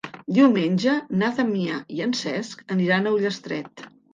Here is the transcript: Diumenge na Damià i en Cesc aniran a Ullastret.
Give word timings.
Diumenge 0.35 0.95
na 1.21 1.29
Damià 1.41 1.77
i 1.99 2.03
en 2.09 2.17
Cesc 2.23 2.67
aniran 2.77 3.07
a 3.13 3.17
Ullastret. 3.19 3.89